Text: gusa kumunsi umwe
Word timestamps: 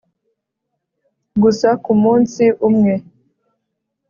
gusa 1.41 1.69
kumunsi 1.83 2.43
umwe 2.67 2.93